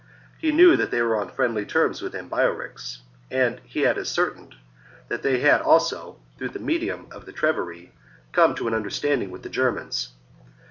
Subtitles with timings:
[0.39, 4.55] He knew that they were on friendly terms with Ambiorix; and he had ascertained
[5.09, 7.91] that they had also, through the medium of the Treveri,
[8.31, 10.13] come to an understanding with the Germans.